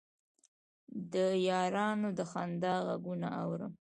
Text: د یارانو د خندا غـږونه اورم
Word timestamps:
د 1.13 1.15
یارانو 1.49 2.09
د 2.17 2.19
خندا 2.31 2.75
غـږونه 2.85 3.27
اورم 3.41 3.69